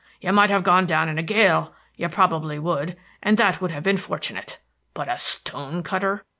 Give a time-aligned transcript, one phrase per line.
[0.19, 3.83] You might have gone down in a gale, you probably would, and that would have
[3.83, 4.57] been fortunate.
[4.95, 6.23] But a stone cutter!